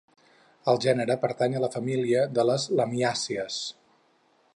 El 0.71 0.79
gènere 0.85 1.17
pertany 1.25 1.57
a 1.59 1.61
la 1.65 1.69
família 1.75 2.23
de 2.39 2.47
les 2.51 2.65
Lamiàcies. 2.81 3.59